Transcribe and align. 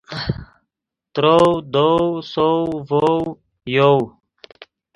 ترؤ، 1.13 1.47
دؤ، 1.73 1.91
سؤ، 2.31 2.53
ڤؤ، 2.89 3.17
یؤ 3.75 3.95